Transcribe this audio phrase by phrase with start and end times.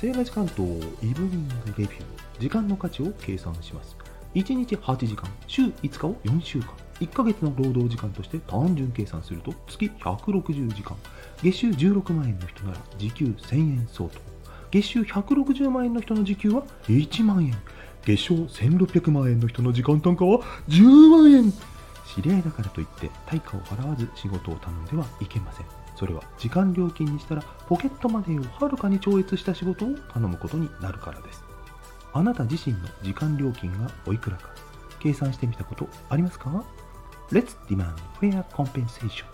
[0.00, 2.02] セーラ時間とイブニングレビュー
[2.38, 3.94] 時間の価値を計算します。
[4.34, 6.68] 1日8時間週5日を4週間。
[7.00, 10.96] 1ヶ月の労働時間として単純計算すると月160時間。
[11.42, 14.18] 月収16万円の人なら時給1000円相当。
[14.70, 17.54] 月収160万円の人の時給は1万円。
[18.02, 20.40] 月賞1600万円の人の時間単価は
[20.70, 21.52] 10万円。
[22.20, 25.66] 知り合いだからといって対価を払わず仕事を頼んではいけません。
[25.96, 31.42] それは時間料金にしたらポケットマネーをはるかに超越した仕事を頼むことになるからです。
[32.12, 34.50] あなた自身の時間料金がおいくらか
[34.98, 36.64] 計算してみたことありますか
[37.30, 39.24] ？Let's demand fair compensation